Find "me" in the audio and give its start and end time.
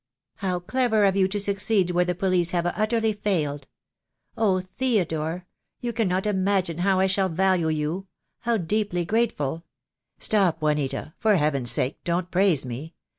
12.65-12.95